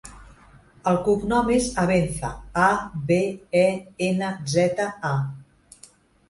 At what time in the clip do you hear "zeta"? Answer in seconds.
4.55-4.89